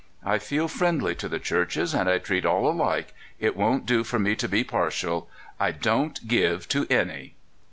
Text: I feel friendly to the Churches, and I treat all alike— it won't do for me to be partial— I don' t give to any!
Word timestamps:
I 0.25 0.39
feel 0.39 0.67
friendly 0.67 1.13
to 1.13 1.29
the 1.29 1.37
Churches, 1.37 1.93
and 1.93 2.09
I 2.09 2.17
treat 2.17 2.43
all 2.43 2.67
alike— 2.67 3.13
it 3.47 3.55
won't 3.55 3.85
do 3.85 4.03
for 4.03 4.17
me 4.17 4.35
to 4.37 4.49
be 4.49 4.63
partial— 4.63 5.29
I 5.59 5.69
don' 5.71 6.09
t 6.09 6.23
give 6.25 6.67
to 6.69 6.87
any! 6.89 7.35